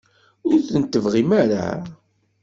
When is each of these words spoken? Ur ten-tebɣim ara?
Ur 0.49 0.57
ten-tebɣim 0.69 1.29
ara? 1.41 1.65